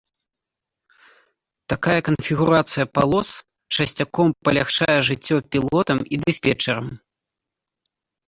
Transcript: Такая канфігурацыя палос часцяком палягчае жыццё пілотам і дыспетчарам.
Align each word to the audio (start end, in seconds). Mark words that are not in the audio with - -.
Такая 1.73 1.97
канфігурацыя 2.07 2.85
палос 2.99 3.29
часцяком 3.77 4.27
палягчае 4.49 4.97
жыццё 5.09 5.37
пілотам 5.57 5.97
і 6.17 6.21
дыспетчарам. 6.23 6.87